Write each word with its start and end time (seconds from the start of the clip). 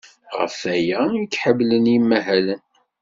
Ɣef 0.39 0.57
waya 0.63 0.99
i 1.13 1.25
k-ḥemmlen 1.25 1.85
yimahalen. 1.93 2.61